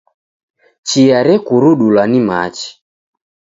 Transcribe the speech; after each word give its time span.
Chia 0.87 1.19
rekurudulwa 1.27 2.03
ni 2.11 2.19
machi. 2.27 2.69